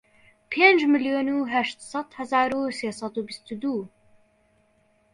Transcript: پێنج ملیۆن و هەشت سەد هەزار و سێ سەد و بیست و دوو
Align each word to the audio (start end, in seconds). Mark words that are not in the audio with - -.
پێنج 0.51 0.79
ملیۆن 0.93 1.27
و 1.39 1.41
هەشت 1.53 1.79
سەد 1.91 2.09
هەزار 2.19 2.49
و 2.57 2.75
سێ 2.79 2.89
سەد 2.99 3.13
و 3.17 3.25
بیست 3.27 3.47
و 3.53 3.55
دوو 3.61 3.83